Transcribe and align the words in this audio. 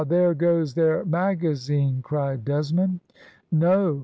there 0.07 0.33
goes 0.33 0.73
their 0.73 1.05
magazine," 1.05 2.01
cried 2.01 2.43
Desmond. 2.43 2.99
"No! 3.51 3.99